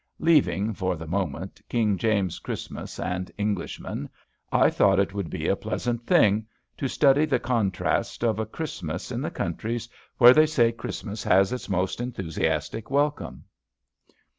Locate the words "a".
5.47-5.55, 8.39-8.47